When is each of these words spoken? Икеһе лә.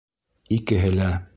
Икеһе 0.57 0.91
лә. 0.97 1.11